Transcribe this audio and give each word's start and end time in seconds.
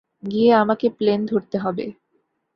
গিয়ে 0.23 0.51
আমাকে 0.53 0.87
প্লেন 0.89 1.25
ধরতে 1.25 1.57
হবে। 1.57 1.85